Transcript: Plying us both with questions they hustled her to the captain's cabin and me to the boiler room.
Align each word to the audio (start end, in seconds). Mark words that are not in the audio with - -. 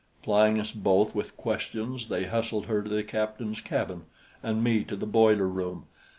Plying 0.23 0.59
us 0.59 0.71
both 0.71 1.13
with 1.13 1.37
questions 1.37 2.07
they 2.09 2.25
hustled 2.25 2.65
her 2.65 2.81
to 2.81 2.89
the 2.89 3.03
captain's 3.03 3.61
cabin 3.61 4.05
and 4.41 4.63
me 4.63 4.83
to 4.85 4.95
the 4.95 5.05
boiler 5.05 5.47
room. 5.47 5.85